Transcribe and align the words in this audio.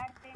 saludarte 0.00 0.32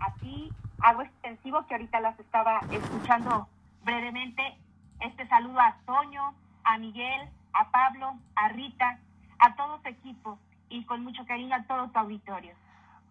a 0.00 0.12
ti. 0.14 0.52
Hago 0.80 1.02
extensivo 1.02 1.66
que 1.66 1.74
ahorita 1.74 2.00
las 2.00 2.18
estaba 2.18 2.60
escuchando 2.70 3.48
brevemente. 3.84 4.58
Este 5.00 5.26
saludo 5.28 5.60
a 5.60 5.76
Toño, 5.86 6.34
a 6.64 6.78
Miguel, 6.78 7.28
a 7.52 7.70
Pablo, 7.70 8.14
a 8.36 8.48
Rita, 8.48 8.98
a 9.38 9.54
todo 9.54 9.78
tu 9.78 9.88
equipo 9.88 10.38
y 10.68 10.84
con 10.84 11.02
mucho 11.04 11.24
cariño 11.26 11.54
a 11.54 11.62
todo 11.62 11.88
tu 11.88 11.98
auditorio. 11.98 12.54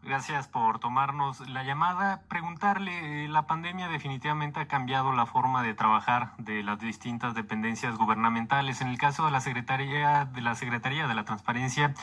Gracias 0.04 0.50
por 0.50 0.80
tomarnos 0.80 1.48
la 1.50 1.64
llamada. 1.64 2.24
Preguntarle, 2.28 3.24
eh, 3.24 3.28
la 3.30 3.48
pandemia 3.48 3.88
definitivamente 3.88 4.60
ha 4.60 4.68
cambiado 4.68 5.14
la 5.14 5.26
forma 5.26 5.64
de 5.64 5.74
trabajar 5.74 6.36
de 6.38 6.62
las 6.62 6.78
distintas 6.80 7.36
dependencias 7.36 7.98
gubernamentales. 7.98 8.82
En 8.82 8.90
el 8.90 8.98
caso 8.98 9.24
de 9.24 9.32
la 9.32 9.40
Secretaría 9.40 10.26
de 10.26 10.42
la 10.42 10.56
Secretaría 10.56 11.08
de 11.08 11.16
la 11.16 11.24
Transparencia, 11.24 11.94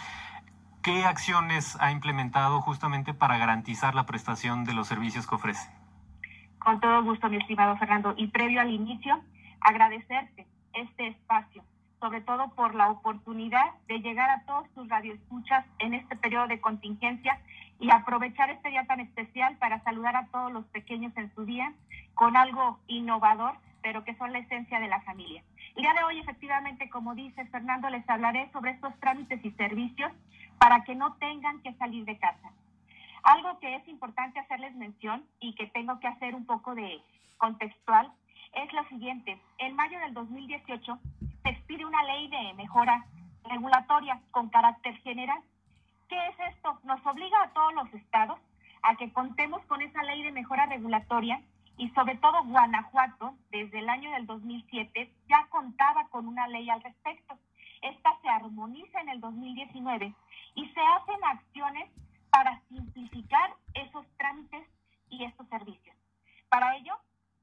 ¿qué 0.83 1.05
acciones 1.05 1.77
ha 1.81 1.93
implementado 1.93 2.61
justamente 2.61 3.13
para 3.15 3.39
garantizar 3.39 3.95
la 3.95 4.07
prestación 4.07 4.65
de 4.65 4.75
los 4.75 4.89
servicios 4.89 5.27
que 5.27 5.35
ofrece? 5.35 5.71
Con 6.59 6.81
todo 6.81 7.03
gusto, 7.03 7.29
mi 7.29 7.37
estimado 7.37 7.77
Fernando. 7.77 8.15
Y 8.17 8.29
previo 8.29 8.61
al 8.61 8.71
inicio, 8.71 9.21
agradecerte 9.61 10.47
este 10.75 11.09
espacio, 11.09 11.65
sobre 12.01 12.21
todo 12.21 12.51
por 12.55 12.75
la 12.75 12.91
oportunidad 12.91 13.67
de 13.89 14.01
llegar 14.01 14.31
a 14.31 14.43
todos 14.45 14.69
tus 14.75 14.89
radioescuchas 14.89 15.65
en 15.79 15.95
este 15.95 16.17
periodo 16.17 16.49
de 16.49 16.61
contingencia 16.61 17.41
y 17.79 17.91
aprovechar 17.91 18.51
este 18.51 18.69
día 18.71 18.85
tan 18.87 19.01
especial 19.01 19.57
para 19.57 19.83
saludar 19.83 20.17
a 20.17 20.27
todos 20.27 20.53
los 20.53 20.67
pequeños 20.67 21.17
en 21.17 21.35
su 21.35 21.45
día 21.45 21.73
con 22.15 22.37
algo 22.37 22.79
innovador, 22.87 23.55
pero 23.83 24.05
que 24.05 24.15
son 24.17 24.33
la 24.33 24.39
esencia 24.39 24.79
de 24.81 24.89
la 24.89 25.01
familia. 25.01 25.43
El 25.77 25.83
día 25.83 25.95
de 25.95 26.03
hoy, 26.03 26.19
efectivamente, 26.19 26.91
como 26.91 27.15
dice 27.15 27.47
Fernando, 27.47 27.89
les 27.89 28.09
hablaré 28.09 28.51
sobre 28.53 28.73
estos 28.73 28.95
trámites 29.01 29.43
y 29.43 29.51
servicios 29.53 30.13
para 30.61 30.85
que 30.85 30.95
no 30.95 31.15
tengan 31.15 31.61
que 31.63 31.75
salir 31.75 32.05
de 32.05 32.17
casa. 32.19 32.53
Algo 33.25 33.59
que 33.59 33.75
es 33.75 33.89
importante 33.89 34.39
hacerles 34.39 34.77
mención 34.77 35.25
y 35.41 35.57
que 35.57 35.67
tengo 35.67 35.99
que 35.99 36.07
hacer 36.07 36.37
un 36.37 36.47
poco 36.47 36.77
de 36.77 37.03
contextual 37.39 38.13
es 38.53 38.73
lo 38.73 38.85
siguiente. 38.89 39.41
En 39.59 39.75
mayo 39.75 39.99
del 39.99 40.15
2018 40.15 40.99
se 41.43 41.49
expide 41.49 41.85
una 41.85 42.05
ley 42.05 42.29
de 42.29 42.55
mejora 42.55 43.05
regulatoria 43.45 44.21
con 44.31 44.49
carácter 44.51 44.95
general 44.99 45.43
¿Qué 46.11 46.17
es 46.27 46.55
esto? 46.57 46.77
Nos 46.83 47.07
obliga 47.07 47.41
a 47.41 47.51
todos 47.51 47.73
los 47.73 47.95
estados 47.95 48.37
a 48.83 48.97
que 48.97 49.13
contemos 49.13 49.65
con 49.67 49.81
esa 49.81 50.03
ley 50.03 50.25
de 50.25 50.33
mejora 50.33 50.67
regulatoria 50.67 51.41
y 51.77 51.89
sobre 51.91 52.17
todo 52.17 52.43
Guanajuato, 52.45 53.35
desde 53.53 53.79
el 53.79 53.89
año 53.89 54.11
del 54.11 54.27
2007, 54.27 55.09
ya 55.29 55.47
contaba 55.51 56.09
con 56.09 56.27
una 56.27 56.49
ley 56.49 56.69
al 56.69 56.83
respecto. 56.83 57.39
Esta 57.83 58.19
se 58.21 58.29
armoniza 58.29 59.01
en 59.01 59.09
el 59.09 59.21
2019 59.21 60.15
y 60.55 60.69
se 60.69 60.81
hacen 60.81 61.25
acciones 61.25 61.91
para 62.31 62.61
simplificar 62.69 63.55
esos 63.75 64.07
trámites 64.17 64.67
y 65.09 65.25
estos 65.25 65.49
servicios. 65.49 65.97
Para 66.49 66.77
ello, 66.77 66.95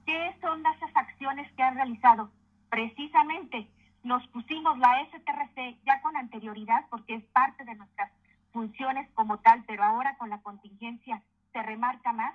¿qué 0.06 0.35
son 0.41 0.66
esas 0.66 0.96
acciones 0.96 1.52
que 1.53 1.63
han 1.63 1.75
realizado? 1.75 2.31
Precisamente 2.69 3.68
nos 4.03 4.25
pusimos 4.28 4.78
la 4.79 5.06
STRC 5.06 5.78
ya 5.85 6.02
con 6.02 6.16
anterioridad 6.16 6.85
porque 6.90 7.16
es 7.16 7.23
parte 7.25 7.63
de 7.66 7.75
nuestras 7.75 8.12
funciones 8.52 9.09
como 9.13 9.38
tal, 9.38 9.63
pero 9.68 9.84
ahora 9.84 10.18
con 10.18 10.29
la 10.29 10.41
contingencia 10.41 11.22
se 11.53 11.62
remarca 11.62 12.12
más 12.13 12.34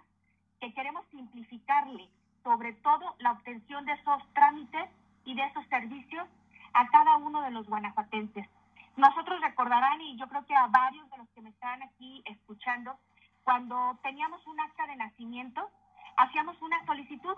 que 0.60 0.72
queremos 0.72 1.04
simplificarle 1.10 2.08
sobre 2.44 2.72
todo 2.74 3.16
la 3.18 3.32
obtención 3.32 3.84
de 3.86 3.92
esos 3.92 4.22
trámites 4.32 4.88
y 5.24 5.34
de 5.34 5.42
esos 5.42 5.66
servicios 5.66 6.28
a 6.76 6.86
cada 6.88 7.16
uno 7.16 7.40
de 7.42 7.50
los 7.50 7.66
guanajuatenses. 7.66 8.46
Nosotros 8.96 9.40
recordarán, 9.40 10.00
y 10.00 10.16
yo 10.16 10.28
creo 10.28 10.44
que 10.46 10.54
a 10.54 10.66
varios 10.66 11.08
de 11.10 11.18
los 11.18 11.28
que 11.30 11.40
me 11.40 11.50
están 11.50 11.82
aquí 11.82 12.22
escuchando, 12.26 12.98
cuando 13.44 13.98
teníamos 14.02 14.46
un 14.46 14.60
acta 14.60 14.86
de 14.86 14.96
nacimiento, 14.96 15.70
hacíamos 16.16 16.60
una 16.60 16.84
solicitud, 16.84 17.36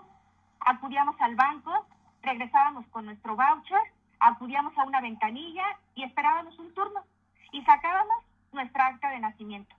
acudíamos 0.59 1.15
al 1.21 1.35
banco, 1.35 1.87
regresábamos 2.21 2.85
con 2.87 3.05
nuestro 3.05 3.35
voucher 3.35 3.81
acudíamos 4.19 4.77
a 4.77 4.83
una 4.83 5.01
ventanilla 5.01 5.63
y 5.95 6.03
esperábamos 6.03 6.57
un 6.59 6.73
turno 6.73 7.03
y 7.51 7.63
sacábamos 7.63 8.23
nuestra 8.51 8.87
acta 8.87 9.09
de 9.09 9.19
nacimiento. 9.19 9.75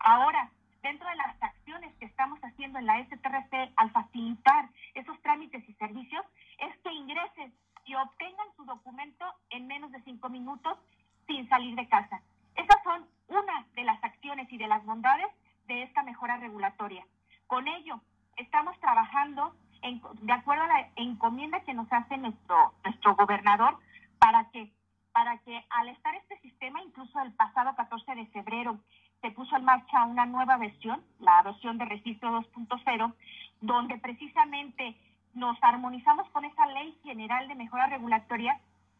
Ahora, 0.00 0.50
dentro 0.82 1.08
de 1.08 1.16
las 1.16 1.40
acciones 1.40 1.94
que 1.96 2.06
estamos 2.06 2.38
haciendo 2.40 2.78
en 2.78 2.86
la 2.86 3.02
STRC 3.04 3.72
al 3.76 3.90
facilitar 3.90 4.68
esos 4.94 5.20
trámites 5.22 5.66
y 5.68 5.72
servicios, 5.74 6.24
es 6.58 6.76
que 6.78 6.92
ingresen 6.92 7.54
y 7.86 7.94
obtengan 7.94 8.46
su 8.56 8.64
documento 8.64 9.24
en 9.50 9.66
menos 9.66 9.90
de 9.92 10.02
cinco 10.02 10.28
minutos 10.28 10.78
sin 11.26 11.48
salir 11.48 11.74
de 11.74 11.88
casa. 11.88 12.20
Esas 12.54 12.82
son 12.82 13.06
una 13.28 13.66
de 13.74 13.84
las 13.84 14.02
acciones 14.02 14.52
y 14.52 14.58
de 14.58 14.68
las 14.68 14.84
bondades 14.84 15.26
de 15.66 15.82
esta 15.82 16.02
mejora 16.02 16.36
regulatoria. 16.36 17.04
Con 17.46 17.66
ello, 17.68 18.00
estamos 18.36 18.78
trabajando 18.80 19.54
de 20.22 20.32
acuerdo 20.32 20.64
a 20.64 20.68
la 20.68 20.88
encomienda 20.96 21.60
que 21.60 21.74
nos 21.74 21.90
hace 21.92 22.16
nuestro, 22.16 22.74
nuestro 22.84 23.14
gobernador, 23.14 23.78
para 24.18 24.50
que, 24.50 24.72
para 25.12 25.38
que 25.38 25.64
al 25.70 25.88
estar 25.88 26.14
este 26.16 26.40
sistema, 26.40 26.82
incluso 26.82 27.20
el 27.20 27.32
pasado 27.34 27.74
14 27.76 28.14
de 28.14 28.26
febrero, 28.26 28.80
se 29.20 29.30
puso 29.30 29.56
en 29.56 29.64
marcha 29.64 30.04
una 30.04 30.26
nueva 30.26 30.56
versión, 30.56 31.02
la 31.20 31.42
versión 31.42 31.78
de 31.78 31.84
registro 31.84 32.30
2.0, 32.42 33.14
donde 33.60 33.98
precisamente 33.98 34.96
nos 35.36 35.56
armonizamos 35.62 36.28
con 36.30 36.44
esa 36.44 36.66
ley 36.66 36.98
general 37.04 37.46
de 37.46 37.54
mejora 37.54 37.86
regulatoria 37.86 38.58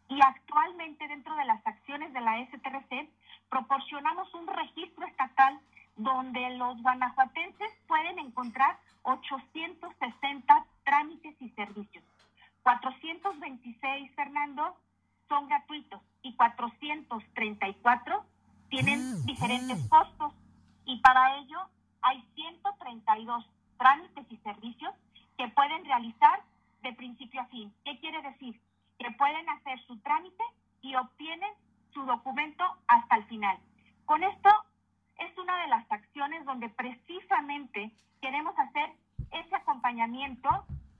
y 0.08 0.20
actualmente 0.20 1.08
dentro 1.08 1.34
de 1.34 1.46
las 1.46 1.66
acciones 1.66 2.12
de 2.12 2.20
la 2.20 2.38
STRC 2.46 3.08
proporcionamos 3.48 4.32
un 4.34 4.46
registro 4.46 5.06
estatal 5.06 5.58
donde 5.96 6.50
los 6.56 6.80
guanajuatenses 6.82 7.70
pueden 7.88 8.18
encontrar 8.18 8.78
860 9.02 10.66
trámites 10.84 11.34
y 11.40 11.48
servicios. 11.50 12.04
426, 12.62 14.14
Fernando, 14.14 14.76
son 15.28 15.48
gratuitos 15.48 16.00
y 16.22 16.34
434 16.34 18.24
tienen 18.68 19.00
mm, 19.00 19.26
diferentes 19.26 19.84
mm. 19.84 19.88
costos 19.88 20.32
y 20.84 21.00
para 21.00 21.38
ello 21.38 21.60
hay 22.02 22.22
132 22.34 23.46
trámites 23.78 24.26
y 24.30 24.36
servicios 24.38 24.92
que 25.36 25.48
pueden 25.48 25.84
realizar 25.84 26.40
de 26.82 26.92
principio 26.94 27.40
a 27.40 27.46
fin. 27.46 27.72
¿Qué 27.84 27.98
quiere 28.00 28.22
decir? 28.22 28.60
Que 28.98 29.10
pueden 29.12 29.48
hacer 29.48 29.78
su 29.86 29.98
trámite 30.00 30.42
y 30.82 30.94
obtienen 30.94 31.50
su 31.92 32.04
documento 32.04 32.64
hasta 32.86 33.16
el 33.16 33.24
final. 33.24 33.58
Con 34.04 34.22
esto 34.22 34.50
es 35.18 35.36
una 35.38 35.62
de 35.62 35.68
las 35.68 35.90
acciones 35.90 36.44
donde 36.44 36.68
precisamente 36.68 37.90
queremos 38.20 38.58
hacer 38.58 38.92
ese 39.32 39.56
acompañamiento 39.56 40.48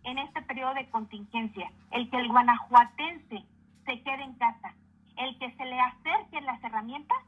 en 0.05 0.19
este 0.19 0.43
periodo 0.43 0.75
de 0.75 0.89
contingencia, 0.91 1.71
el 1.91 2.09
que 2.11 2.19
el 2.19 2.29
guanajuatense 2.29 3.45
se 3.85 4.03
quede 4.03 4.23
en 4.23 4.35
casa, 4.35 4.75
el 5.17 5.39
que 5.39 5.53
se 5.53 5.65
le 5.65 5.81
acerquen 5.81 6.47
las 6.47 6.63
herramientas 6.63 7.19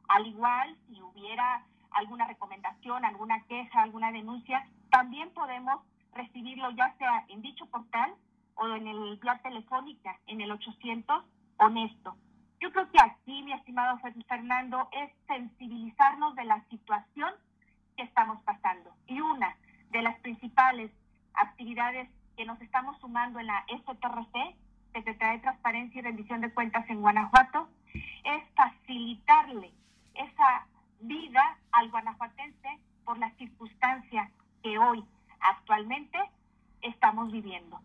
Al 0.09 0.27
igual, 0.27 0.77
si 0.89 1.01
hubiera 1.01 1.65
alguna 1.91 2.27
recomendación, 2.27 3.05
alguna 3.05 3.43
queja, 3.45 3.83
alguna 3.83 4.13
denuncia, 4.13 4.67
también 4.91 5.31
podemos 5.31 5.81
recibirlo 6.15 6.71
ya 6.73 6.95
sea 6.99 7.25
en 7.29 7.43
dicho 7.43 7.67
portal 7.67 8.15
o 8.55 8.67
en 8.69 8.87
el 8.87 9.19
vía 9.19 9.41
telefónica 9.43 10.19
en 10.27 10.41
el 10.41 10.53
800 10.53 11.25
honesto. 11.59 12.17
Yo 12.61 12.71
creo 12.71 12.91
que 12.91 13.01
aquí, 13.01 13.43
mi 13.43 13.53
estimado 13.53 13.99
Fernando, 14.29 14.89
es 14.93 15.11
sensibilizarnos 15.27 16.35
de 16.37 16.45
la 16.45 16.63
situación 16.69 17.33
que 17.97 18.05
estamos 18.05 18.41
pasando. 18.45 18.95
Y 19.07 19.21
una 19.21 19.57
de 19.91 20.03
las 20.03 20.19
principales 20.21 20.91
actividades 21.35 22.09
que 22.37 22.45
nos 22.45 22.61
estamos 22.61 22.99
sumando 23.01 23.41
en 23.41 23.47
la 23.49 23.65
STRC, 23.67 24.57
Secretaría 24.93 25.35
de 25.35 25.39
Transparencia 25.41 25.99
y 25.99 26.03
Rendición 26.03 26.41
de 26.41 26.53
Cuentas 26.53 26.89
en 26.89 27.01
Guanajuato, 27.01 27.69
es 27.95 28.43
facilitarle 28.55 29.73
esa 30.15 30.67
vida 31.01 31.59
al 31.73 31.91
guanajuatense 31.91 32.79
por 33.05 33.19
la 33.19 33.31
circunstancia 33.33 34.31
que 34.63 34.79
hoy 34.79 35.05
actualmente 35.41 36.19
estamos 36.83 37.33
viviendo. 37.33 37.81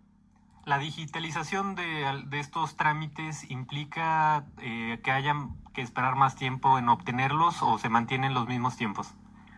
¿La 0.65 0.79
digitalización 0.79 1.75
de, 1.75 2.23
de 2.25 2.39
estos 2.39 2.75
trámites 2.75 3.49
implica 3.49 4.45
eh, 4.61 4.99
que 5.01 5.11
hayan 5.11 5.55
que 5.73 5.81
esperar 5.81 6.15
más 6.15 6.35
tiempo 6.35 6.77
en 6.77 6.89
obtenerlos 6.89 7.63
o 7.63 7.77
se 7.77 7.87
mantienen 7.87 8.33
los 8.33 8.47
mismos 8.47 8.75
tiempos? 8.75 9.15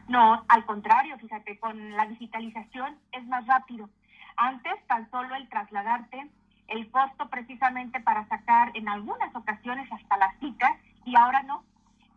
No, 0.08 0.44
al 0.48 0.66
contrario, 0.66 1.18
fíjate, 1.18 1.60
con 1.60 1.96
la 1.96 2.06
digitalización 2.06 2.98
es 3.12 3.26
más 3.28 3.46
rápido. 3.48 3.90
Antes, 4.36 4.74
tan 4.88 5.10
solo 5.12 5.36
el 5.36 5.50
trasladarte, 5.50 6.30
el 6.70 6.90
costo 6.92 7.30
precisamente 7.30 8.00
para 8.00 8.28
sacar 8.28 8.72
en 8.76 8.88
algunas 8.88 9.36
ocasiones 9.36 9.92
hasta 9.92 10.18
la 10.18 10.34
cita, 10.40 10.78
y 11.06 11.16
ahora 11.16 11.44
no. 11.44 11.64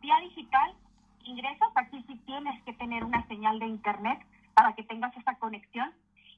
Vía 0.00 0.18
digital, 0.20 0.74
ingresas, 1.24 1.70
aquí 1.76 2.04
sí 2.06 2.16
tienes 2.26 2.62
que 2.64 2.72
tener 2.74 3.04
una 3.04 3.26
señal 3.28 3.58
de 3.58 3.66
internet 3.66 4.24
para 4.54 4.74
que 4.74 4.82
tengas 4.82 5.16
esa 5.16 5.34
conexión 5.36 5.92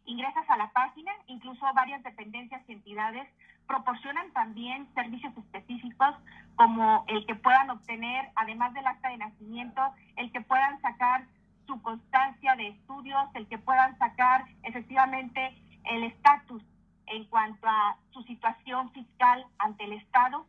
ingresas 0.06 0.48
a 0.48 0.56
la 0.56 0.70
página, 0.70 1.12
incluso 1.26 1.64
varias 1.74 2.02
dependencias 2.02 2.62
y 2.68 2.72
entidades 2.72 3.28
proporcionan 3.66 4.30
también 4.32 4.86
servicios 4.94 5.36
específicos 5.36 6.14
como 6.56 7.04
el 7.08 7.24
que 7.26 7.34
puedan 7.34 7.70
obtener, 7.70 8.30
además 8.36 8.74
del 8.74 8.86
acta 8.86 9.08
de 9.08 9.16
nacimiento, 9.16 9.82
el 10.16 10.30
que 10.32 10.42
puedan 10.42 10.80
sacar 10.82 11.24
su 11.66 11.80
constancia 11.80 12.54
de 12.56 12.68
estudios, 12.68 13.24
el 13.34 13.46
que 13.48 13.58
puedan 13.58 13.96
sacar 13.98 14.44
efectivamente 14.62 15.56
el 15.84 16.04
estatus 16.04 16.62
en 17.06 17.24
cuanto 17.24 17.66
a 17.66 17.96
su 18.12 18.22
situación 18.22 18.90
fiscal 18.92 19.46
ante 19.58 19.84
el 19.84 19.94
Estado. 19.94 20.46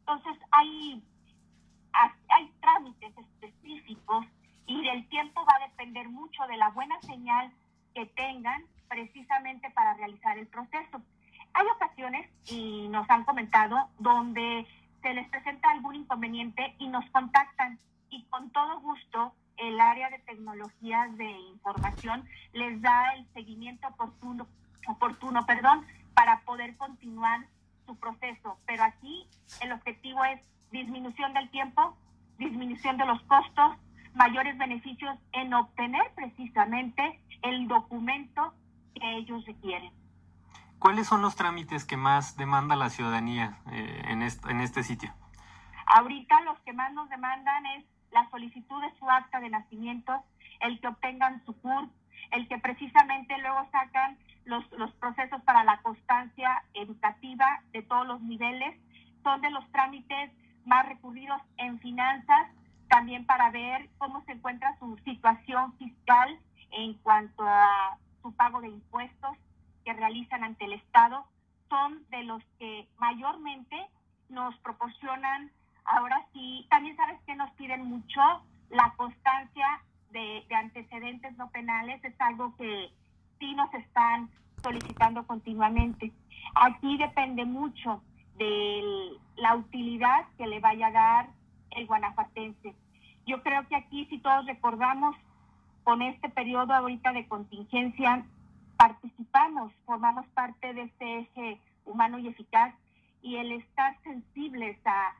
Entonces 0.00 0.36
hay, 0.52 1.02
hay 1.92 2.52
trámites 2.60 3.16
específicos 3.16 4.26
y 4.66 4.82
del 4.82 5.08
tiempo 5.08 5.44
va 5.44 5.56
a 5.56 5.68
depender 5.68 6.08
mucho 6.08 6.46
de 6.46 6.56
la 6.56 6.70
buena 6.70 7.00
señal 7.02 7.52
que 7.94 8.06
tengan 8.06 8.64
precisamente 8.88 9.70
para 9.70 9.94
realizar 9.94 10.38
el 10.38 10.46
proceso. 10.46 11.00
Hay 11.54 11.66
ocasiones, 11.74 12.28
y 12.50 12.88
nos 12.88 13.08
han 13.08 13.24
comentado, 13.24 13.88
donde 13.98 14.66
se 15.02 15.14
les 15.14 15.28
presenta 15.30 15.70
algún 15.70 15.94
inconveniente 15.94 16.74
y 16.78 16.88
nos 16.88 17.08
contactan 17.10 17.78
y 18.10 18.24
con 18.24 18.50
todo 18.50 18.80
gusto 18.80 19.32
el 19.56 19.80
área 19.80 20.10
de 20.10 20.18
tecnologías 20.20 21.16
de 21.16 21.30
información 21.30 22.28
les 22.52 22.80
da 22.82 23.14
el 23.14 23.26
seguimiento 23.32 23.88
oportuno, 23.88 24.46
oportuno 24.86 25.46
perdón, 25.46 25.86
para 26.14 26.40
poder 26.40 26.76
continuar 26.76 27.46
su 27.86 27.96
proceso. 27.96 28.58
Pero 28.66 28.84
aquí 28.84 29.26
el 29.60 29.72
objetivo 29.72 30.24
es 30.24 30.40
disminución 30.70 31.32
del 31.34 31.50
tiempo, 31.50 31.96
disminución 32.38 32.96
de 32.96 33.06
los 33.06 33.20
costos, 33.22 33.76
mayores 34.14 34.56
beneficios 34.58 35.18
en 35.32 35.54
obtener 35.54 36.02
precisamente 36.14 37.20
el 37.42 37.68
documento 37.68 38.54
que 38.94 39.16
ellos 39.16 39.44
requieren. 39.46 39.92
¿Cuáles 40.78 41.06
son 41.06 41.22
los 41.22 41.36
trámites 41.36 41.84
que 41.84 41.96
más 41.96 42.36
demanda 42.36 42.76
la 42.76 42.90
ciudadanía 42.90 43.58
eh, 43.72 44.02
en, 44.08 44.22
este, 44.22 44.50
en 44.50 44.60
este 44.60 44.82
sitio? 44.82 45.12
Ahorita 45.86 46.40
los 46.42 46.58
que 46.60 46.72
más 46.72 46.92
nos 46.92 47.08
demandan 47.08 47.64
es 47.66 47.84
la 48.12 48.28
solicitud 48.30 48.80
de 48.82 48.92
su 48.98 49.08
acta 49.08 49.40
de 49.40 49.50
nacimiento, 49.50 50.12
el 50.60 50.80
que 50.80 50.88
obtengan 50.88 51.44
su 51.44 51.54
CURP, 51.60 51.90
el 52.32 52.48
que 52.48 52.58
precisamente 52.58 53.38
luego 53.38 53.68
sacan 53.70 54.18
los, 54.46 54.64
los 54.72 54.92
procesos 54.94 55.42
para 55.42 55.64
la 55.64 55.82
constancia 55.82 56.64
educativa 56.74 57.62
de 57.72 57.82
todos 57.82 58.06
los 58.06 58.20
niveles, 58.22 58.76
son 59.22 59.40
de 59.40 59.50
los 59.50 59.70
trámites 59.72 60.30
más 60.64 60.86
recurridos 60.86 61.40
en 61.58 61.78
finanzas, 61.80 62.48
también 62.88 63.26
para 63.26 63.50
ver 63.50 63.88
cómo 63.98 64.24
se 64.24 64.32
encuentra 64.32 64.76
su 64.78 64.96
situación 65.04 65.76
fiscal 65.78 66.38
en 66.70 66.94
cuanto 66.94 67.42
a 67.46 67.98
pago 68.36 68.60
de 68.60 68.68
impuestos 68.68 69.36
que 69.84 69.92
realizan 69.92 70.42
ante 70.42 70.64
el 70.64 70.72
Estado. 70.74 71.24
Son 71.68 72.04
de 72.10 72.24
los 72.24 72.42
que 72.58 72.88
mayormente 72.98 73.76
nos 74.28 74.56
proporcionan, 74.58 75.50
ahora 75.84 76.24
sí, 76.32 76.66
también 76.70 76.96
sabes 76.96 77.20
que 77.26 77.36
nos 77.36 77.50
piden 77.52 77.84
mucho 77.84 78.20
la 78.70 78.92
constancia 78.96 79.80
de, 80.10 80.44
de 80.48 80.54
antecedentes 80.54 81.36
no 81.36 81.50
penales, 81.50 82.02
es 82.04 82.20
algo 82.20 82.56
que 82.56 82.90
sí 83.38 83.54
nos 83.54 83.72
están 83.74 84.30
solicitando 84.62 85.26
continuamente. 85.26 86.12
Aquí 86.54 86.96
depende 86.98 87.44
mucho 87.44 88.02
de 88.38 88.82
la 89.36 89.56
utilidad 89.56 90.26
que 90.36 90.46
le 90.46 90.60
vaya 90.60 90.88
a 90.88 90.92
dar 90.92 91.28
el 91.70 91.86
guanajuatense. 91.86 92.74
Yo 93.26 93.42
creo 93.42 93.66
que 93.68 93.76
aquí, 93.76 94.06
si 94.06 94.18
todos 94.18 94.46
recordamos, 94.46 95.16
con 95.84 96.02
este 96.02 96.28
periodo 96.28 96.74
ahorita 96.74 97.12
de 97.12 97.28
contingencia 97.28 98.24
participamos, 98.76 99.72
formamos 99.84 100.26
parte 100.28 100.74
de 100.74 100.82
este 100.82 101.18
eje 101.20 101.60
humano 101.84 102.18
y 102.18 102.28
eficaz 102.28 102.74
y 103.22 103.36
el 103.36 103.52
estar 103.52 103.96
sensibles 104.02 104.76
a 104.84 105.14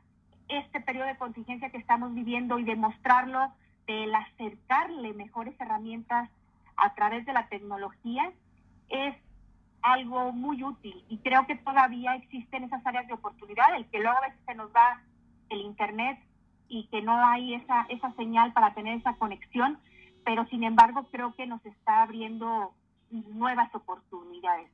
este 0.48 0.80
periodo 0.80 1.06
de 1.06 1.16
contingencia 1.16 1.70
que 1.70 1.78
estamos 1.78 2.14
viviendo 2.14 2.58
y 2.58 2.64
demostrarlo, 2.64 3.52
el 3.86 4.12
acercarle 4.14 5.12
mejores 5.12 5.54
herramientas 5.60 6.28
a 6.76 6.94
través 6.94 7.24
de 7.26 7.32
la 7.32 7.48
tecnología, 7.48 8.32
es 8.88 9.16
algo 9.82 10.32
muy 10.32 10.62
útil 10.64 11.04
y 11.08 11.18
creo 11.18 11.46
que 11.46 11.56
todavía 11.56 12.14
existen 12.16 12.64
esas 12.64 12.84
áreas 12.86 13.06
de 13.06 13.14
oportunidad, 13.14 13.76
el 13.76 13.86
que 13.86 14.00
luego 14.00 14.18
a 14.18 14.28
veces 14.28 14.40
se 14.46 14.54
nos 14.54 14.74
va 14.74 15.00
el 15.48 15.60
internet 15.60 16.18
y 16.68 16.88
que 16.88 17.02
no 17.02 17.24
hay 17.24 17.54
esa, 17.54 17.86
esa 17.88 18.12
señal 18.14 18.52
para 18.52 18.74
tener 18.74 18.98
esa 18.98 19.14
conexión, 19.14 19.78
pero 20.24 20.44
sin 20.46 20.64
embargo 20.64 21.06
creo 21.10 21.34
que 21.34 21.46
nos 21.46 21.64
está 21.64 22.02
abriendo 22.02 22.72
nuevas 23.10 23.72
oportunidades. 23.74 24.70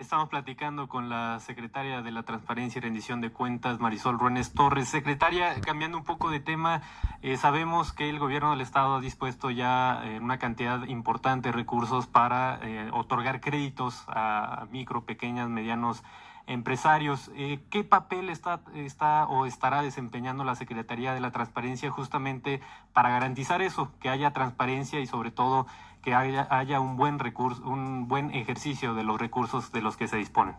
Estamos 0.00 0.30
platicando 0.30 0.88
con 0.88 1.10
la 1.10 1.38
secretaria 1.40 2.00
de 2.00 2.10
la 2.10 2.22
Transparencia 2.22 2.78
y 2.78 2.80
Rendición 2.80 3.20
de 3.20 3.30
Cuentas, 3.30 3.80
Marisol 3.80 4.18
Ruénes 4.18 4.54
Torres. 4.54 4.88
Secretaria, 4.88 5.60
cambiando 5.60 5.98
un 5.98 6.04
poco 6.04 6.30
de 6.30 6.40
tema, 6.40 6.80
eh, 7.20 7.36
sabemos 7.36 7.92
que 7.92 8.08
el 8.08 8.18
gobierno 8.18 8.52
del 8.52 8.62
Estado 8.62 8.94
ha 8.94 9.00
dispuesto 9.02 9.50
ya 9.50 10.00
eh, 10.06 10.18
una 10.18 10.38
cantidad 10.38 10.84
importante 10.84 11.50
de 11.50 11.52
recursos 11.52 12.06
para 12.06 12.58
eh, 12.62 12.88
otorgar 12.94 13.42
créditos 13.42 14.04
a 14.08 14.66
micro, 14.70 15.04
pequeñas, 15.04 15.50
medianos 15.50 16.02
empresarios. 16.50 17.30
Eh, 17.36 17.60
¿Qué 17.70 17.84
papel 17.84 18.28
está, 18.28 18.60
está 18.74 19.26
o 19.26 19.46
estará 19.46 19.82
desempeñando 19.82 20.44
la 20.44 20.56
Secretaría 20.56 21.14
de 21.14 21.20
la 21.20 21.30
Transparencia 21.30 21.90
justamente 21.90 22.60
para 22.92 23.10
garantizar 23.10 23.62
eso, 23.62 23.92
que 24.00 24.08
haya 24.08 24.32
transparencia 24.32 25.00
y 25.00 25.06
sobre 25.06 25.30
todo 25.30 25.66
que 26.02 26.14
haya, 26.14 26.48
haya 26.50 26.80
un 26.80 26.96
buen 26.96 27.18
recurso, 27.18 27.62
un 27.62 28.08
buen 28.08 28.34
ejercicio 28.34 28.94
de 28.94 29.04
los 29.04 29.20
recursos 29.20 29.70
de 29.70 29.80
los 29.80 29.96
que 29.96 30.08
se 30.08 30.16
disponen? 30.16 30.56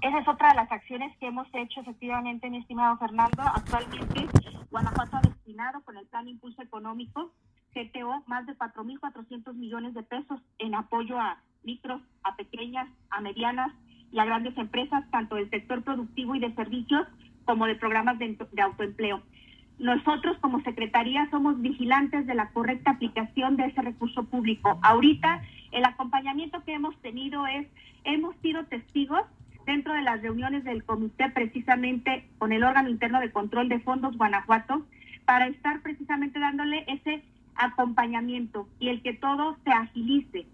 Esa 0.00 0.18
es 0.18 0.28
otra 0.28 0.50
de 0.50 0.56
las 0.56 0.70
acciones 0.70 1.16
que 1.18 1.28
hemos 1.28 1.46
hecho 1.52 1.80
efectivamente, 1.80 2.50
mi 2.50 2.58
estimado 2.58 2.96
Fernando. 2.98 3.42
Actualmente, 3.42 4.28
Guanajuato 4.70 5.16
ha 5.16 5.20
destinado 5.20 5.80
con 5.82 5.96
el 5.96 6.06
Plan 6.06 6.28
Impulso 6.28 6.62
Económico, 6.62 7.30
GTO, 7.74 8.22
más 8.26 8.44
de 8.46 8.56
4.400 8.58 9.54
millones 9.54 9.94
de 9.94 10.02
pesos 10.02 10.40
en 10.58 10.74
apoyo 10.74 11.18
a 11.18 11.38
micros, 11.62 12.02
a 12.24 12.34
pequeñas, 12.36 12.88
a 13.10 13.20
medianas 13.20 13.72
y 14.12 14.18
a 14.18 14.24
grandes 14.24 14.56
empresas, 14.56 15.04
tanto 15.10 15.36
del 15.36 15.50
sector 15.50 15.82
productivo 15.82 16.34
y 16.34 16.40
de 16.40 16.54
servicios 16.54 17.06
como 17.44 17.66
de 17.66 17.76
programas 17.76 18.18
de, 18.18 18.36
autoempleo. 18.62 19.22
Nosotros 19.78 20.38
como 20.40 20.62
Secretaría 20.62 21.28
somos 21.30 21.60
vigilantes 21.60 22.26
de 22.26 22.34
la 22.34 22.48
correcta 22.50 22.92
aplicación 22.92 23.56
de 23.56 23.66
ese 23.66 23.82
recurso 23.82 24.24
público. 24.24 24.78
Ahorita 24.82 25.42
el 25.72 25.84
acompañamiento 25.84 26.64
que 26.64 26.74
hemos 26.74 26.96
tenido 27.02 27.46
es, 27.46 27.66
hemos 28.04 28.34
sido 28.36 28.64
testigos 28.64 29.22
dentro 29.66 29.92
de 29.92 30.02
las 30.02 30.22
reuniones 30.22 30.64
del 30.64 30.84
comité 30.84 31.28
precisamente 31.30 32.26
con 32.38 32.52
el 32.52 32.64
órgano 32.64 32.88
interno 32.88 33.20
de 33.20 33.32
control 33.32 33.68
de 33.68 33.80
fondos 33.80 34.16
Guanajuato 34.16 34.86
para 35.24 35.48
estar 35.48 35.82
precisamente 35.82 36.38
dándole 36.38 36.84
ese 36.86 37.22
acompañamiento 37.56 38.68
y 38.78 38.88
el 38.88 39.02
que 39.02 39.12
todo 39.14 39.56
se 39.64 39.70
agilice. 39.70 40.46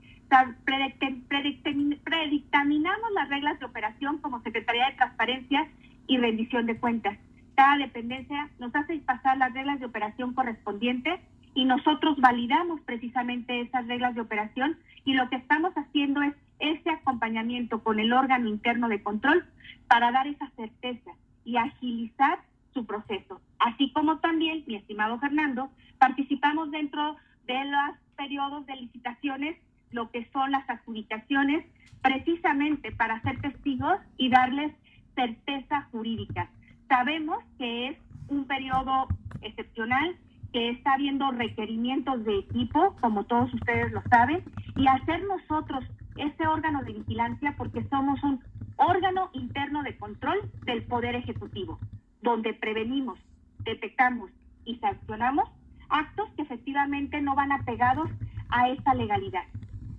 Predictaminamos 2.04 3.12
las 3.14 3.28
reglas 3.28 3.58
de 3.58 3.66
operación 3.66 4.18
como 4.18 4.40
Secretaría 4.42 4.86
de 4.86 4.96
Transparencia 4.96 5.68
y 6.06 6.16
Rendición 6.16 6.66
de 6.66 6.78
Cuentas. 6.78 7.18
Cada 7.54 7.76
dependencia 7.76 8.48
nos 8.58 8.74
hace 8.74 8.96
pasar 9.00 9.36
las 9.36 9.52
reglas 9.52 9.78
de 9.78 9.86
operación 9.86 10.32
correspondientes 10.32 11.20
y 11.54 11.66
nosotros 11.66 12.16
validamos 12.18 12.80
precisamente 12.80 13.60
esas 13.60 13.86
reglas 13.86 14.14
de 14.14 14.22
operación 14.22 14.78
y 15.04 15.12
lo 15.14 15.28
que 15.28 15.36
estamos 15.36 15.74
haciendo 15.74 16.22
es 16.22 16.34
ese 16.60 16.90
acompañamiento 16.90 17.82
con 17.82 18.00
el 18.00 18.12
órgano 18.12 18.48
interno 18.48 18.88
de 18.88 19.02
control 19.02 19.44
para 19.88 20.12
dar 20.12 20.26
esa 20.26 20.48
certeza 20.56 21.10
y 21.44 21.56
agilizar 21.56 22.38
su 22.72 22.86
proceso. 22.86 23.42
Así 23.58 23.92
como 23.92 24.18
también, 24.18 24.64
mi 24.66 24.76
estimado 24.76 25.18
Fernando, 25.18 25.70
participamos 25.98 26.70
dentro 26.70 27.16
de 27.46 27.64
los 27.64 27.96
periodos 28.16 28.64
de 28.66 28.76
licitaciones, 28.76 29.56
lo 29.92 30.10
que 30.10 30.28
son 30.32 30.50
las 30.50 30.68
adjudicaciones, 30.68 31.64
precisamente 32.02 32.92
para 32.92 33.20
ser 33.22 33.40
testigos 33.40 33.98
y 34.16 34.28
darles 34.28 34.72
certeza 35.14 35.82
jurídica. 35.92 36.50
Sabemos 36.88 37.38
que 37.58 37.88
es 37.88 37.98
un 38.28 38.46
periodo 38.46 39.08
excepcional, 39.42 40.16
que 40.52 40.70
está 40.70 40.94
habiendo 40.94 41.30
requerimientos 41.30 42.24
de 42.24 42.40
equipo, 42.40 42.94
como 43.00 43.24
todos 43.24 43.52
ustedes 43.54 43.90
lo 43.92 44.02
saben, 44.10 44.44
y 44.76 44.86
hacer 44.86 45.24
nosotros 45.24 45.84
este 46.16 46.46
órgano 46.46 46.82
de 46.82 46.92
vigilancia 46.92 47.54
porque 47.56 47.84
somos 47.88 48.22
un 48.22 48.42
órgano 48.76 49.30
interno 49.32 49.82
de 49.82 49.96
control 49.96 50.38
del 50.64 50.82
Poder 50.84 51.14
Ejecutivo, 51.14 51.78
donde 52.20 52.52
prevenimos, 52.52 53.18
detectamos 53.60 54.30
y 54.64 54.76
sancionamos 54.76 55.48
actos 55.88 56.28
que 56.36 56.42
efectivamente 56.42 57.20
no 57.20 57.34
van 57.34 57.52
apegados 57.52 58.10
a 58.48 58.68
esa 58.68 58.94
legalidad. 58.94 59.44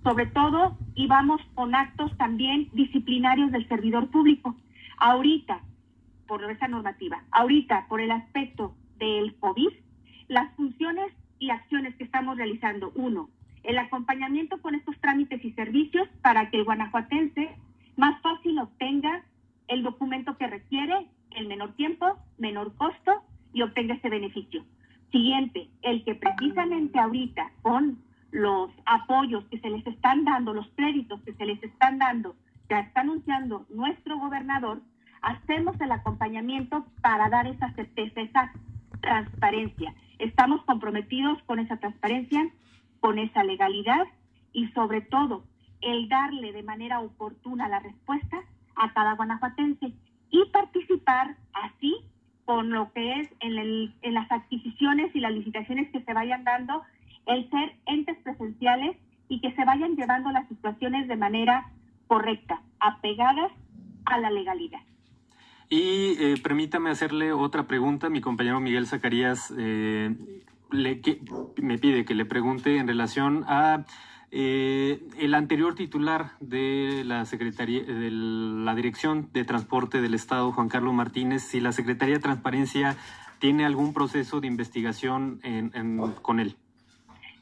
Sobre 0.04 0.26
todo, 0.26 0.76
y 0.94 1.06
vamos 1.06 1.40
con 1.54 1.74
actos 1.74 2.14
también 2.18 2.68
disciplinarios 2.74 3.50
del 3.50 3.66
servidor 3.68 4.10
público. 4.10 4.54
Ahorita, 4.98 5.62
por 6.28 6.44
esa 6.50 6.68
normativa, 6.68 7.24
ahorita, 7.30 7.86
por 7.88 8.02
el 8.02 8.10
aspecto 8.10 8.74
del 8.98 9.34
COVID, 9.36 9.70
las 10.28 10.54
funciones 10.56 11.10
y 11.38 11.48
acciones 11.48 11.96
que 11.96 12.04
estamos 12.04 12.36
realizando, 12.36 12.92
uno, 12.94 13.30
el 13.62 13.78
acompañamiento 13.78 14.60
con 14.60 14.74
estos 14.74 14.94
trámites 15.00 15.42
y 15.42 15.52
servicios 15.52 16.06
para 16.20 16.50
que 16.50 16.58
el 16.58 16.64
guanajuatense 16.64 17.56
más 17.96 18.20
fácil 18.20 18.58
obtenga 18.58 19.24
el 19.68 19.82
documento 19.82 20.36
que 20.36 20.46
requiere 20.46 21.06
en 21.30 21.48
menor 21.48 21.72
tiempo, 21.76 22.18
menor 22.36 22.74
costo 22.76 23.22
y 23.54 23.62
obtenga 23.62 23.94
ese 23.94 24.10
beneficio. 24.10 24.64
Siguiente, 25.10 25.68
el 25.80 26.04
que 26.04 26.14
precisamente 26.14 26.98
ahorita 26.98 27.50
con 27.62 27.98
los 28.34 28.68
apoyos 28.84 29.44
que 29.44 29.60
se 29.60 29.70
les 29.70 29.86
están 29.86 30.24
dando, 30.24 30.52
los 30.52 30.66
créditos 30.74 31.22
que 31.22 31.34
se 31.34 31.46
les 31.46 31.62
están 31.62 31.98
dando, 31.98 32.34
ya 32.68 32.80
está 32.80 33.02
anunciando 33.02 33.64
nuestro 33.70 34.18
gobernador, 34.18 34.82
hacemos 35.22 35.80
el 35.80 35.92
acompañamiento 35.92 36.84
para 37.00 37.28
dar 37.28 37.46
esa 37.46 37.72
certeza, 37.74 38.20
esa 38.20 38.52
transparencia. 39.00 39.94
Estamos 40.18 40.64
comprometidos 40.64 41.40
con 41.44 41.60
esa 41.60 41.76
transparencia 41.76 42.50
con 42.98 43.18
esa 43.18 43.44
legalidad 43.44 44.06
y 44.52 44.66
sobre 44.68 45.02
todo 45.02 45.44
el 45.82 46.08
darle 46.08 46.52
de 46.52 46.62
manera 46.62 47.00
oportuna 47.00 47.68
la 47.68 47.78
respuesta 47.78 48.40
a 48.74 48.94
cada 48.94 49.12
guanajuatense 49.12 49.92
y 50.30 50.44
participar 50.46 51.36
así 51.52 51.94
con 52.46 52.70
lo 52.70 52.90
que 52.94 53.20
es 53.20 53.28
en, 53.40 53.92
en 54.00 54.14
las 54.14 54.32
adquisiciones 54.32 55.14
y 55.14 55.20
las 55.20 55.32
licitaciones 55.32 55.90
que 55.90 56.02
se 56.02 56.14
vayan 56.14 56.44
dando, 56.44 56.82
el 57.26 57.48
ser 57.50 57.76
entes 57.86 58.16
presenciales 58.22 58.96
y 59.28 59.40
que 59.40 59.52
se 59.52 59.64
vayan 59.64 59.96
llevando 59.96 60.30
las 60.30 60.48
situaciones 60.48 61.08
de 61.08 61.16
manera 61.16 61.70
correcta, 62.06 62.62
apegadas 62.80 63.50
a 64.04 64.18
la 64.18 64.30
legalidad. 64.30 64.80
Y 65.70 66.16
eh, 66.20 66.34
permítame 66.42 66.90
hacerle 66.90 67.32
otra 67.32 67.66
pregunta. 67.66 68.10
Mi 68.10 68.20
compañero 68.20 68.60
Miguel 68.60 68.86
Zacarías 68.86 69.52
eh, 69.56 70.14
le, 70.70 71.00
me 71.60 71.78
pide 71.78 72.04
que 72.04 72.14
le 72.14 72.24
pregunte 72.24 72.76
en 72.76 72.86
relación 72.86 73.44
a 73.48 73.86
eh, 74.30 75.02
el 75.18 75.34
anterior 75.34 75.74
titular 75.74 76.32
de 76.40 77.02
la 77.04 77.24
Secretaría 77.24 77.82
de 77.82 78.10
la 78.10 78.74
Dirección 78.74 79.30
de 79.32 79.44
Transporte 79.44 80.00
del 80.00 80.14
Estado, 80.14 80.52
Juan 80.52 80.68
Carlos 80.68 80.92
Martínez, 80.92 81.42
si 81.42 81.60
la 81.60 81.72
Secretaría 81.72 82.16
de 82.16 82.20
Transparencia 82.20 82.96
tiene 83.38 83.64
algún 83.64 83.94
proceso 83.94 84.40
de 84.40 84.46
investigación 84.46 85.40
con 86.22 86.40
él. 86.40 86.56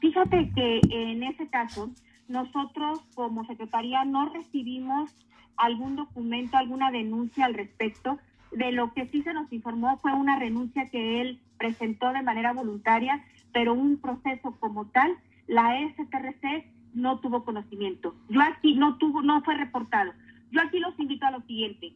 Fíjate 0.03 0.51
que 0.53 0.81
en 0.89 1.23
ese 1.23 1.47
caso, 1.47 1.89
nosotros 2.27 2.99
como 3.15 3.45
Secretaría 3.45 4.03
no 4.03 4.27
recibimos 4.27 5.15
algún 5.55 5.95
documento, 5.95 6.57
alguna 6.57 6.91
denuncia 6.91 7.45
al 7.45 7.53
respecto. 7.53 8.19
De 8.51 8.73
lo 8.73 8.93
que 8.93 9.07
sí 9.07 9.23
se 9.23 9.33
nos 9.33 9.49
informó 9.53 9.99
fue 10.01 10.11
una 10.11 10.37
renuncia 10.37 10.89
que 10.89 11.21
él 11.21 11.39
presentó 11.57 12.11
de 12.11 12.21
manera 12.21 12.51
voluntaria, 12.51 13.23
pero 13.53 13.73
un 13.73 13.95
proceso 13.95 14.57
como 14.59 14.87
tal, 14.87 15.15
la 15.47 15.71
STRC 15.93 16.65
no 16.93 17.19
tuvo 17.19 17.45
conocimiento. 17.45 18.13
Yo 18.27 18.41
aquí 18.41 18.75
no 18.75 18.97
tuvo, 18.97 19.21
no 19.21 19.41
fue 19.43 19.55
reportado. 19.55 20.11
Yo 20.51 20.59
aquí 20.59 20.79
los 20.79 20.99
invito 20.99 21.25
a 21.27 21.31
lo 21.31 21.39
siguiente. 21.43 21.93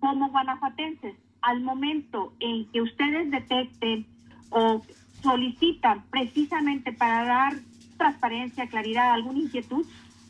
Como 0.00 0.30
guanajuatenses, 0.30 1.14
al 1.42 1.60
momento 1.60 2.32
en 2.40 2.68
que 2.72 2.82
ustedes 2.82 3.30
detecten 3.30 4.08
o 4.50 4.82
solicitan 5.22 6.04
precisamente 6.10 6.92
para 6.92 7.24
dar 7.24 7.54
transparencia, 7.96 8.68
claridad, 8.68 9.12
alguna 9.12 9.40
inquietud, 9.40 9.84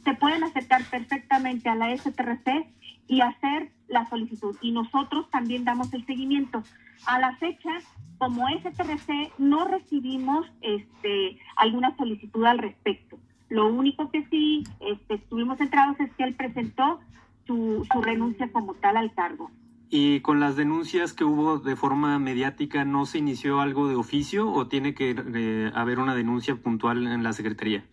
se 0.04 0.14
pueden 0.14 0.42
acercar 0.42 0.84
perfectamente 0.84 1.68
a 1.68 1.74
la 1.74 1.96
STRC 1.96 2.66
y 3.06 3.20
hacer 3.20 3.70
la 3.88 4.08
solicitud. 4.08 4.56
Y 4.60 4.72
nosotros 4.72 5.28
también 5.30 5.64
damos 5.64 5.92
el 5.92 6.04
seguimiento. 6.06 6.62
A 7.06 7.18
la 7.18 7.36
fecha, 7.36 7.70
como 8.18 8.46
STRC, 8.48 9.32
no 9.38 9.66
recibimos 9.66 10.46
este, 10.60 11.38
alguna 11.56 11.96
solicitud 11.96 12.44
al 12.44 12.58
respecto. 12.58 13.18
Lo 13.48 13.66
único 13.68 14.10
que 14.10 14.26
sí 14.26 14.64
este, 14.80 15.14
estuvimos 15.14 15.58
centrados 15.58 15.98
es 16.00 16.12
que 16.14 16.24
él 16.24 16.34
presentó 16.34 17.00
su, 17.46 17.86
su 17.90 18.02
renuncia 18.02 18.50
como 18.52 18.74
tal 18.74 18.96
al 18.96 19.12
cargo. 19.14 19.50
¿Y 19.90 20.20
con 20.20 20.38
las 20.38 20.56
denuncias 20.56 21.14
que 21.14 21.24
hubo 21.24 21.58
de 21.58 21.74
forma 21.74 22.18
mediática 22.18 22.84
no 22.84 23.06
se 23.06 23.18
inició 23.18 23.60
algo 23.60 23.88
de 23.88 23.96
oficio 23.96 24.50
o 24.50 24.68
tiene 24.68 24.94
que 24.94 25.16
eh, 25.16 25.70
haber 25.74 25.98
una 25.98 26.14
denuncia 26.14 26.56
puntual 26.56 27.06
en 27.06 27.22
la 27.22 27.32
Secretaría? 27.32 27.84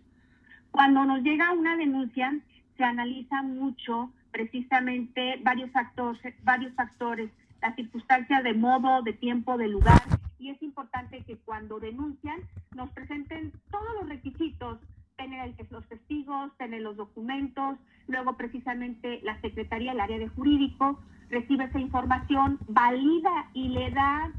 Cuando 0.71 1.05
nos 1.05 1.23
llega 1.23 1.53
una 1.53 1.77
denuncia, 1.77 2.37
se 2.75 2.83
analiza 2.83 3.43
mucho 3.43 4.11
precisamente 4.31 5.39
varios 5.41 5.71
factores, 5.71 6.35
varios 6.43 6.73
factores, 6.73 7.31
las 7.61 7.75
circunstancias 7.75 8.43
de 8.43 8.53
modo, 8.53 9.01
de 9.01 9.13
tiempo, 9.13 9.57
de 9.57 9.69
lugar, 9.69 10.01
y 10.37 10.49
es 10.49 10.61
importante 10.61 11.23
que 11.23 11.37
cuando 11.37 11.79
denuncian 11.79 12.41
nos 12.75 12.89
presenten 12.89 13.53
todos 13.71 13.87
los 14.01 14.09
requisitos, 14.09 14.79
tener 15.15 15.55
los 15.69 15.87
testigos, 15.87 16.51
tener 16.57 16.81
los 16.81 16.97
documentos, 16.97 17.77
luego 18.07 18.35
precisamente 18.35 19.21
la 19.23 19.39
Secretaría, 19.39 19.93
el 19.93 20.01
área 20.01 20.19
de 20.19 20.27
jurídico, 20.27 20.99
recibe 21.29 21.65
esa 21.65 21.79
información, 21.79 22.59
valida 22.67 23.47
y 23.53 23.69
le 23.69 23.91
da 23.91 24.31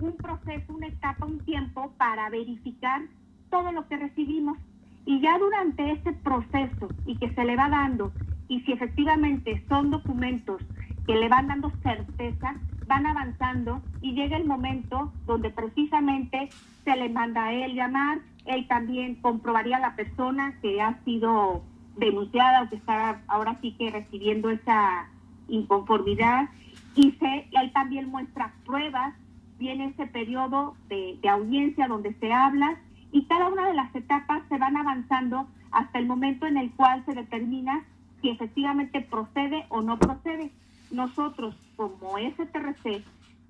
un 0.00 0.16
proceso, 0.16 0.72
una 0.72 0.86
etapa, 0.88 1.26
un 1.26 1.40
tiempo 1.40 1.92
para 1.98 2.28
verificar 2.30 3.02
todo 3.50 3.72
lo 3.72 3.86
que 3.88 3.96
recibimos. 3.96 4.58
Y 5.06 5.20
ya 5.20 5.38
durante 5.38 5.92
ese 5.92 6.12
proceso 6.12 6.88
y 7.06 7.16
que 7.16 7.30
se 7.34 7.44
le 7.44 7.56
va 7.56 7.68
dando, 7.68 8.12
y 8.48 8.60
si 8.62 8.72
efectivamente 8.72 9.62
son 9.68 9.90
documentos 9.90 10.62
que 11.06 11.14
le 11.14 11.28
van 11.28 11.48
dando 11.48 11.72
certeza, 11.82 12.56
van 12.86 13.06
avanzando 13.06 13.80
y 14.00 14.12
llega 14.12 14.36
el 14.36 14.46
momento 14.46 15.12
donde 15.26 15.50
precisamente 15.50 16.50
se 16.84 16.96
le 16.96 17.08
manda 17.08 17.44
a 17.44 17.52
él 17.52 17.74
llamar, 17.74 18.18
él 18.46 18.66
también 18.66 19.14
comprobaría 19.16 19.76
a 19.76 19.80
la 19.80 19.96
persona 19.96 20.54
que 20.60 20.80
ha 20.80 21.02
sido 21.04 21.62
denunciada 21.96 22.62
o 22.62 22.68
que 22.68 22.76
está 22.76 23.22
ahora 23.28 23.58
sí 23.60 23.72
que 23.78 23.90
recibiendo 23.90 24.50
esa 24.50 25.08
inconformidad 25.50 26.48
y 26.94 27.12
se, 27.12 27.48
él 27.52 27.72
también 27.72 28.08
muestra 28.08 28.52
pruebas, 28.64 29.14
viene 29.58 29.86
ese 29.86 30.06
periodo 30.06 30.74
de, 30.88 31.18
de 31.20 31.28
audiencia 31.28 31.88
donde 31.88 32.14
se 32.14 32.32
habla 32.32 32.78
y 33.12 33.24
cada 33.26 33.48
una 33.48 33.66
de 33.66 33.74
las 33.74 33.94
etapas 33.94 34.42
se 34.48 34.58
van 34.58 34.76
avanzando 34.76 35.46
hasta 35.70 35.98
el 35.98 36.06
momento 36.06 36.46
en 36.46 36.56
el 36.56 36.70
cual 36.72 37.04
se 37.04 37.14
determina 37.14 37.84
si 38.20 38.30
efectivamente 38.30 39.00
procede 39.00 39.66
o 39.68 39.82
no 39.82 39.98
procede. 39.98 40.50
Nosotros, 40.90 41.54
como 41.76 42.18
STRC, 42.18 43.02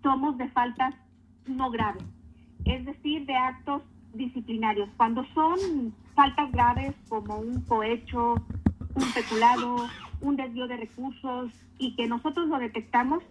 somos 0.02 0.36
de 0.38 0.48
faltas 0.48 0.94
no 1.46 1.70
graves, 1.70 2.04
es 2.64 2.84
decir, 2.84 3.26
de 3.26 3.34
actos 3.34 3.82
disciplinarios. 4.14 4.88
Cuando 4.96 5.24
son 5.34 5.94
faltas 6.14 6.50
graves 6.52 6.94
como 7.08 7.38
un 7.38 7.62
cohecho, 7.62 8.34
un 8.94 9.12
peculado, 9.12 9.88
un 10.20 10.36
desvío 10.36 10.66
de 10.68 10.76
recursos 10.76 11.52
y 11.78 11.94
que 11.96 12.06
nosotros 12.06 12.48
lo 12.48 12.58
detectamos, 12.58 13.22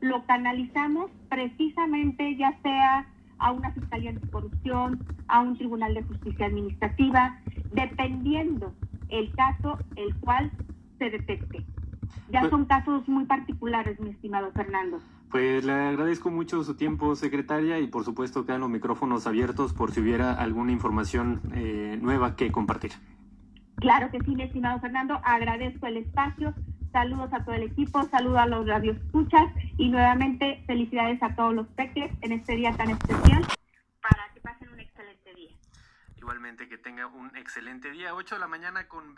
lo 0.00 0.24
canalizamos 0.24 1.10
precisamente 1.28 2.36
ya 2.36 2.58
sea 2.62 3.06
a 3.38 3.52
una 3.52 3.70
fiscalía 3.72 4.10
anticorrupción, 4.10 5.04
a 5.28 5.40
un 5.40 5.56
tribunal 5.56 5.94
de 5.94 6.02
justicia 6.02 6.46
administrativa, 6.46 7.40
dependiendo 7.72 8.72
el 9.08 9.32
caso 9.32 9.78
el 9.96 10.14
cual 10.16 10.50
se 10.98 11.10
detecte. 11.10 11.64
Ya 12.30 12.40
pues 12.40 12.50
son 12.50 12.64
casos 12.64 13.08
muy 13.08 13.24
particulares, 13.24 13.98
mi 14.00 14.10
estimado 14.10 14.50
Fernando. 14.52 14.98
Pues 15.30 15.64
le 15.64 15.72
agradezco 15.72 16.30
mucho 16.30 16.62
su 16.64 16.74
tiempo, 16.74 17.14
secretaria, 17.14 17.78
y 17.80 17.86
por 17.86 18.04
supuesto 18.04 18.46
quedan 18.46 18.62
los 18.62 18.70
micrófonos 18.70 19.26
abiertos 19.26 19.74
por 19.74 19.92
si 19.92 20.00
hubiera 20.00 20.32
alguna 20.32 20.72
información 20.72 21.40
eh, 21.54 21.98
nueva 22.00 22.34
que 22.34 22.50
compartir. 22.50 22.92
Claro 23.80 24.10
que 24.10 24.18
sí, 24.20 24.34
mi 24.34 24.42
estimado 24.42 24.80
Fernando, 24.80 25.20
agradezco 25.24 25.86
el 25.86 25.98
espacio, 25.98 26.52
saludos 26.90 27.32
a 27.32 27.44
todo 27.44 27.54
el 27.54 27.62
equipo, 27.62 28.02
saludos 28.08 28.38
a 28.38 28.46
los 28.46 28.66
radioescuchas 28.66 29.52
y 29.76 29.88
nuevamente 29.88 30.64
felicidades 30.66 31.22
a 31.22 31.34
todos 31.36 31.54
los 31.54 31.66
peques 31.68 32.10
en 32.22 32.32
este 32.32 32.56
día 32.56 32.76
tan 32.76 32.90
especial 32.90 33.46
para 34.02 34.32
que 34.34 34.40
pasen 34.40 34.68
un 34.70 34.80
excelente 34.80 35.34
día. 35.34 35.50
Igualmente 36.16 36.68
que 36.68 36.76
tenga 36.76 37.06
un 37.06 37.36
excelente 37.36 37.92
día, 37.92 38.14
8 38.14 38.34
de 38.34 38.40
la 38.40 38.48
mañana 38.48 38.88
con 38.88 39.14
20. 39.14 39.16